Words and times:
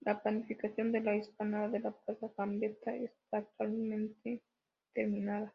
La 0.00 0.20
planificación 0.20 0.90
de 0.90 0.98
la 1.00 1.14
explanada 1.14 1.68
de 1.68 1.78
la 1.78 1.92
plaza 1.92 2.28
Gambetta 2.36 2.96
está 2.96 3.36
actualmente 3.38 4.42
terminada. 4.92 5.54